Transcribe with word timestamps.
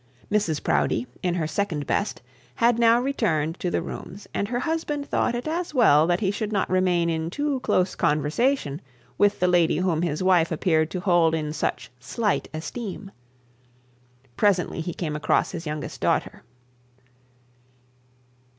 Mrs 0.31 0.63
Proudie, 0.63 1.05
in 1.21 1.35
her 1.35 1.45
second 1.45 1.85
best, 1.85 2.23
had 2.55 2.79
now 2.79 2.99
returned 2.99 3.59
to 3.59 3.69
the 3.69 3.83
rooms, 3.83 4.27
and 4.33 4.47
her 4.47 4.57
husband 4.61 5.07
thought 5.07 5.35
it 5.35 5.47
as 5.47 5.75
well 5.75 6.07
that 6.07 6.21
he 6.21 6.31
should 6.31 6.51
not 6.51 6.67
remain 6.71 7.07
in 7.07 7.29
too 7.29 7.59
close 7.59 7.93
conversation 7.93 8.81
with 9.19 9.39
the 9.39 9.47
lady 9.47 9.77
whom 9.77 10.01
his 10.01 10.23
wife 10.23 10.51
appeared 10.51 10.89
to 10.89 11.01
hold 11.01 11.35
in 11.35 11.53
such 11.53 11.91
slight 11.99 12.47
esteem. 12.51 13.11
Presently 14.35 14.81
he 14.81 14.95
came 14.95 15.15
across 15.15 15.51
his 15.51 15.67
youngest 15.67 16.01
daughter. 16.01 16.41